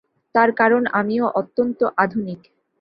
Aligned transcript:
তার 0.35 0.49
কারণ 0.59 0.83
আমিও 0.99 1.25
অত্যন্ত 1.39 1.79
আধুনিক! 1.97 2.39